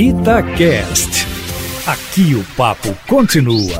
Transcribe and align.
Itacast. 0.00 1.26
Aqui 1.84 2.32
o 2.36 2.44
papo 2.56 2.94
continua. 3.08 3.76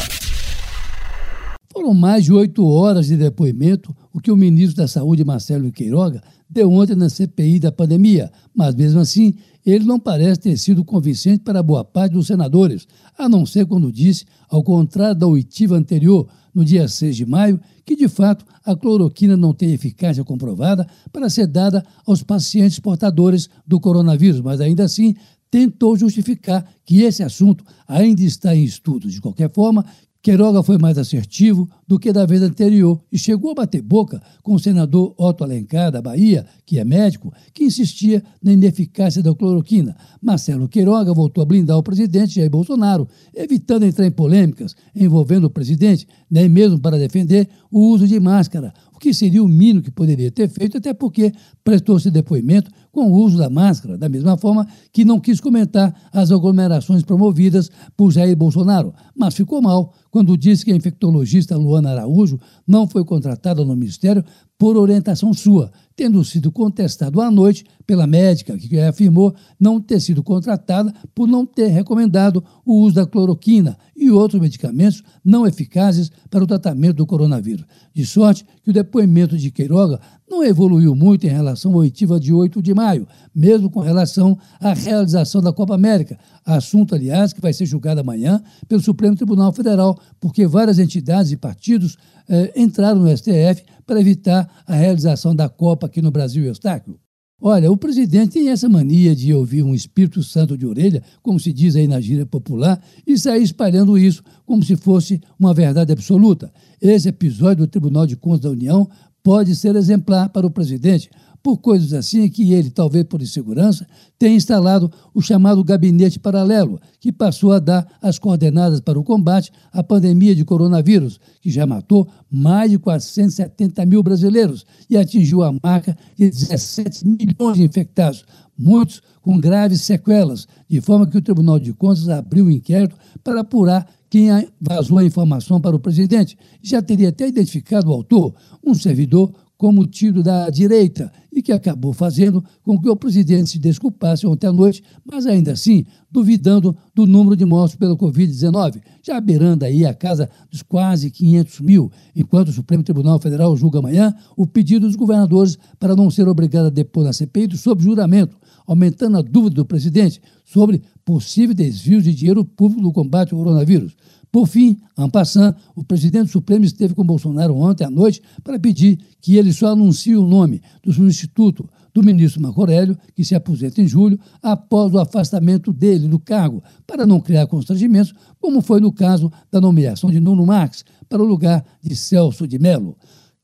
Foram 1.73 1.95
mais 1.95 2.25
de 2.25 2.33
oito 2.33 2.67
horas 2.67 3.07
de 3.07 3.17
depoimento 3.17 3.95
o 4.13 4.21
que 4.21 4.33
o 4.33 4.37
ministro 4.37 4.79
da 4.79 4.89
Saúde, 4.89 5.25
Marcelo 5.25 5.71
Queiroga, 5.71 6.21
deu 6.51 6.73
ontem 6.73 6.97
na 6.97 7.09
CPI 7.09 7.61
da 7.61 7.71
pandemia, 7.71 8.33
mas 8.53 8.75
mesmo 8.75 8.99
assim 8.99 9.37
ele 9.65 9.85
não 9.85 10.01
parece 10.01 10.41
ter 10.41 10.57
sido 10.57 10.85
convincente 10.85 11.45
para 11.45 11.63
boa 11.63 11.85
parte 11.85 12.15
dos 12.15 12.27
senadores, 12.27 12.89
a 13.17 13.29
não 13.29 13.47
ser 13.47 13.65
quando 13.65 13.93
disse, 13.93 14.25
ao 14.49 14.65
contrário 14.65 15.15
da 15.15 15.27
oitiva 15.29 15.77
anterior, 15.77 16.27
no 16.53 16.65
dia 16.65 16.89
6 16.89 17.15
de 17.15 17.27
maio, 17.27 17.61
que 17.87 17.95
de 17.95 18.09
fato 18.09 18.45
a 18.65 18.75
cloroquina 18.75 19.37
não 19.37 19.55
tem 19.55 19.73
eficácia 19.73 20.25
comprovada 20.25 20.85
para 21.13 21.31
ser 21.31 21.47
dada 21.47 21.85
aos 22.05 22.25
pacientes 22.25 22.81
portadores 22.81 23.49
do 23.65 23.79
coronavírus, 23.79 24.41
mas 24.41 24.61
ainda 24.61 24.83
assim 24.83 25.15
tentou 25.51 25.97
justificar 25.97 26.65
que 26.85 27.03
esse 27.03 27.23
assunto 27.23 27.65
ainda 27.87 28.23
está 28.23 28.55
em 28.55 28.65
estudo. 28.65 29.09
De 29.09 29.21
qualquer 29.21 29.51
forma, 29.53 29.85
Queiroga 30.21 30.65
foi 30.65 30.79
mais 30.79 30.99
assertivo 30.99 31.69
do 31.87 31.99
que 31.99 32.13
da 32.13 32.27
vez 32.27 32.43
anterior 32.43 33.01
e 33.11 33.17
chegou 33.17 33.53
a 33.53 33.55
bater 33.55 33.81
boca 33.81 34.21
com 34.43 34.53
o 34.53 34.59
senador 34.59 35.15
Otto 35.17 35.45
Alencar, 35.45 35.93
da 35.93 36.03
Bahia, 36.03 36.45
que 36.67 36.79
é 36.79 36.85
médico, 36.85 37.33
que 37.55 37.65
insistia 37.65 38.23
na 38.43 38.53
ineficácia 38.53 39.23
da 39.23 39.33
cloroquina. 39.35 39.97
Marcelo 40.21 40.69
Queiroga 40.69 41.15
voltou 41.15 41.41
a 41.41 41.47
blindar 41.47 41.79
o 41.79 41.83
presidente 41.83 42.35
Jair 42.35 42.51
Bolsonaro, 42.51 43.09
evitando 43.33 43.85
entrar 43.85 44.07
em 44.07 44.11
polêmicas 44.11 44.75
envolvendo 44.95 45.45
o 45.45 45.51
presidente, 45.51 46.07
nem 46.29 46.49
mesmo 46.49 46.81
para 46.81 46.99
defender 46.99 47.49
o 47.71 47.89
uso 47.89 48.07
de 48.07 48.19
máscara, 48.19 48.75
o 48.99 49.01
que 49.01 49.15
seria 49.15 49.43
o 49.43 49.47
mínimo 49.47 49.81
que 49.81 49.93
poderia 49.93 50.29
ter 50.29 50.49
feito, 50.49 50.77
até 50.77 50.93
porque 50.93 51.33
prestou-se 51.63 52.11
depoimento 52.11 52.69
com 52.91 53.13
o 53.13 53.15
uso 53.15 53.39
da 53.39 53.49
máscara, 53.49 53.97
da 53.97 54.09
mesma 54.09 54.37
forma 54.37 54.67
que 54.93 55.05
não 55.05 55.21
quis 55.21 55.41
comentar 55.41 55.95
as 56.13 56.33
aglomerações 56.33 57.05
promovidas 57.05 57.71
por 57.97 58.11
Jair 58.11 58.37
Bolsonaro, 58.37 58.93
mas 59.17 59.37
ficou 59.37 59.63
mal 59.63 59.95
quando 60.11 60.37
disse 60.37 60.65
que 60.65 60.73
a 60.73 60.77
infectologista 60.77 61.57
Luana 61.57 61.93
Araújo 61.93 62.41
não 62.67 62.89
foi 62.89 63.05
contratada 63.05 63.65
no 63.65 63.77
Ministério 63.77 64.25
por 64.59 64.77
orientação 64.77 65.33
sua, 65.33 65.71
tendo 65.95 66.25
sido 66.25 66.51
contestado 66.51 67.21
à 67.21 67.31
noite 67.31 67.65
pela 67.87 68.05
médica, 68.05 68.59
que 68.59 68.81
afirmou 68.81 69.33
não 69.61 69.81
ter 69.81 70.01
sido 70.01 70.25
contratada 70.25 70.93
por 71.15 71.29
não 71.29 71.47
ter 71.47 71.69
recomendado 71.69 72.43
o 72.67 72.83
uso 72.83 72.97
da 72.97 73.07
cloroquina 73.07 73.79
e 74.09 74.11
outros 74.11 74.41
medicamentos 74.41 75.03
não 75.25 75.47
eficazes 75.47 76.11
para 76.31 76.43
o 76.43 76.47
tratamento 76.47 76.97
do 76.97 77.07
coronavírus. 77.07 77.65
De 77.95 78.05
sorte 78.05 78.45
que 78.63 78.71
o 78.71 78.73
depoimento 78.73 79.37
de 79.37 79.51
Queiroga 79.51 80.01
não 80.29 80.45
evoluiu 80.45 80.95
muito 80.95 81.27
em 81.27 81.31
relação 81.31 81.73
à 81.73 81.77
oitiva 81.77 82.19
de 82.19 82.33
8 82.33 82.61
de 82.61 82.75
maio, 82.75 83.07
mesmo 83.35 83.71
com 83.71 83.81
relação 83.81 84.39
à 84.61 84.73
realização 84.75 85.41
da 85.41 85.53
Copa 85.53 85.75
América, 85.75 86.19
assunto, 86.45 86.95
aliás, 86.95 87.33
que 87.33 87.41
vai 87.41 87.53
ser 87.53 87.67
julgado 87.67 88.01
amanhã 88.01 88.43
pelo 88.67 88.83
Supremo 88.83 89.17
Tribunal 89.17 89.53
Federal, 89.53 89.99
porque 90.21 90.47
várias 90.47 90.79
entidades 90.79 91.33
e 91.33 91.37
partidos 91.37 91.97
eh, 92.29 92.53
entraram 92.57 93.01
no 93.01 93.17
STF 93.17 93.65
para 93.87 94.01
evitar 94.01 94.49
a 94.67 94.75
realização 94.75 95.35
da 95.35 95.49
Copa 95.49 95.87
aqui 95.87 96.03
no 96.03 96.11
Brasil 96.11 96.45
Eustáquio. 96.45 96.99
Olha, 97.41 97.71
o 97.71 97.77
presidente 97.77 98.33
tem 98.33 98.49
essa 98.49 98.69
mania 98.69 99.15
de 99.15 99.33
ouvir 99.33 99.63
um 99.63 99.73
Espírito 99.73 100.25
Santo 100.25 100.59
de 100.59 100.67
orelha, 100.67 101.03
como 101.23 101.39
se 101.39 101.53
diz 101.53 101.77
aí 101.77 101.87
na 101.87 102.01
gíria 102.01 102.27
popular, 102.27 102.83
e 103.07 103.17
sair 103.17 103.45
espalhando 103.45 103.97
isso 103.97 104.25
como 104.45 104.65
se 104.65 104.75
fosse 104.75 105.21
uma 105.39 105.55
verdade 105.55 105.93
absoluta. 105.93 106.53
Esse 106.83 107.09
episódio 107.09 107.65
do 107.65 107.71
Tribunal 107.71 108.09
de 108.09 108.17
Contas 108.17 108.41
da 108.41 108.51
União 108.51 108.89
pode 109.23 109.55
ser 109.55 109.77
exemplar 109.77 110.31
para 110.31 110.49
o 110.49 110.51
presidente, 110.51 111.11
por 111.43 111.59
coisas 111.59 111.93
assim 111.93 112.29
que 112.29 112.53
ele, 112.53 112.71
talvez 112.71 113.05
por 113.05 113.23
insegurança, 113.23 113.87
tenha 114.19 114.37
instalado 114.37 114.91
o 115.15 115.23
chamado 115.23 115.63
gabinete 115.63 116.19
paralelo, 116.19 116.81
que 117.01 117.13
passou 117.13 117.53
a 117.53 117.59
dar 117.59 117.87
as 118.03 118.19
coordenadas 118.19 118.81
para 118.81 118.99
o 118.99 119.05
combate 119.05 119.53
à 119.73 119.83
pandemia 119.83 120.35
de 120.35 120.45
coronavírus, 120.45 121.21
que 121.41 121.51
já 121.51 121.67
matou 121.67 122.09
mais 122.31 122.71
de 122.71 122.79
470 122.79 123.87
mil 123.87 124.03
brasileiros 124.03 124.67
e 124.91 124.97
atingiu 124.97 125.43
a 125.43 125.55
marca 125.63 125.97
de 126.17 126.29
17 126.29 127.07
milhões 127.07 127.57
de 127.57 127.63
infectados, 127.63 128.25
muitos 128.59 129.01
com 129.23 129.39
graves 129.39 129.83
sequelas, 129.83 130.49
de 130.69 130.81
forma 130.81 131.07
que 131.07 131.17
o 131.17 131.23
Tribunal 131.23 131.59
de 131.59 131.73
Contas 131.73 132.09
abriu 132.09 132.47
um 132.47 132.51
inquérito 132.51 132.97
para 133.23 133.41
apurar 133.41 133.87
quem 134.11 134.29
vazou 134.61 134.99
a 134.99 135.05
informação 135.05 135.61
para 135.61 135.77
o 135.77 135.81
presidente. 135.81 136.37
Já 136.63 136.81
teria 136.81 137.11
até 137.11 137.29
identificado 137.29 137.91
o 137.91 137.93
autor, 137.93 138.35
um 138.65 138.75
servidor 138.75 139.33
como 139.57 139.87
tido 139.87 140.23
da 140.23 140.49
direita 140.49 141.13
e 141.39 141.43
que 141.43 141.53
acabou 141.53 141.93
fazendo 141.93 142.43
com 142.65 142.77
que 142.81 142.89
o 142.89 142.97
presidente 142.97 143.51
se 143.51 143.59
desculpasse 143.61 144.27
ontem 144.27 144.49
à 144.49 144.53
noite, 144.53 144.83
mas 145.05 145.25
ainda 145.25 145.53
assim 145.53 145.87
duvidando 146.11 146.77
do 146.93 147.07
número 147.07 147.37
de 147.37 147.45
mortos 147.45 147.77
pelo 147.77 147.97
Covid-19, 147.97 148.81
já 149.01 149.21
beirando 149.21 149.65
aí 149.65 149.87
a 149.87 149.95
casa 149.95 150.29
dos 150.51 150.63
quase 150.63 151.13
500 151.13 151.61
mil, 151.61 151.93
enquanto 152.15 152.49
o 152.49 152.53
Supremo 152.53 152.83
Tribunal 152.83 153.21
Federal 153.21 153.57
julga 153.57 153.79
amanhã 153.79 154.13
o 154.37 154.49
pedido 154.49 154.87
dos 154.87 154.97
governadores 154.97 155.57
para 155.79 155.95
não 155.95 156.11
ser 156.11 156.27
obrigado 156.27 156.67
a 156.67 156.71
depor 156.71 157.05
na 157.05 157.13
CPI 157.13 157.57
sob 157.57 157.85
juramento, 157.85 158.37
aumentando 158.67 159.19
a 159.19 159.23
dúvida 159.23 159.57
do 159.57 159.65
presidente 159.65 160.21
sobre 160.45 160.83
possível 161.05 161.55
desvio 161.55 162.03
de 162.03 162.13
dinheiro 162.13 162.45
público 162.45 162.83
no 162.83 162.93
combate 162.93 163.33
ao 163.33 163.39
coronavírus. 163.39 163.95
Por 164.31 164.47
fim, 164.47 164.79
en 164.97 165.09
passant, 165.09 165.55
o 165.75 165.83
presidente 165.83 166.31
Supremo 166.31 166.65
esteve 166.65 166.95
com 166.95 167.05
Bolsonaro 167.05 167.57
ontem 167.57 167.85
à 167.85 167.91
noite 167.91 168.23
para 168.45 168.59
pedir 168.59 168.99
que 169.21 169.37
ele 169.37 169.53
só 169.53 169.69
anuncie 169.69 170.17
o 170.17 170.27
nome 170.27 170.61
do 170.83 170.93
substituto 170.93 171.69
do 171.95 172.03
ministro 172.03 172.41
Marco 172.41 172.61
Aurélio, 172.61 172.97
que 173.15 173.25
se 173.25 173.35
aposenta 173.35 173.81
em 173.81 173.89
julho, 173.89 174.21
após 174.43 174.93
o 174.93 174.99
afastamento 174.99 175.73
dele 175.73 176.07
do 176.07 176.19
cargo, 176.19 176.63
para 176.87 177.07
não 177.07 177.21
criar 177.21 177.47
constrangimentos, 177.47 178.15
como 178.39 178.61
foi 178.61 178.81
no 178.81 178.93
caso 178.93 179.33
da 179.51 179.61
nomeação 179.61 180.11
de 180.11 180.21
Nuno 180.21 180.47
Marques 180.47 180.85
para 181.09 181.23
o 181.23 181.27
lugar 181.27 181.65
de 181.83 181.97
Celso 181.97 182.47
de 182.47 182.59
Mello. 182.59 182.97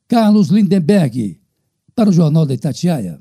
Carlos 0.06 0.48
Lindenberg, 0.48 1.40
para 1.94 2.10
o 2.10 2.12
Jornal 2.12 2.46
da 2.46 2.54
Itatiaia. 2.54 3.20